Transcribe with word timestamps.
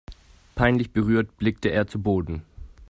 Peinlich 0.55 0.93
berührt 0.93 1.37
blickte 1.37 1.69
er 1.69 1.85
zu 1.85 2.01
Boden. 2.01 2.41